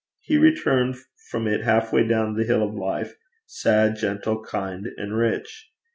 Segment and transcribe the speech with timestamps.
[0.21, 0.95] He returned
[1.29, 3.13] from it half way down the hill of life,
[3.45, 5.69] sad, gentle, kind, and rich.